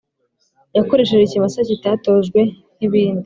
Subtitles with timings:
[0.77, 2.39] yakoresheje ikimasa kitatojwe
[2.77, 3.19] nkibindi